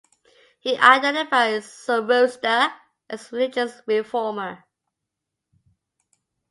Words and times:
He 0.59 0.79
identified 0.79 1.61
Zoroaster 1.61 2.73
as 3.07 3.31
a 3.31 3.35
religious 3.35 3.83
reformer. 3.85 4.63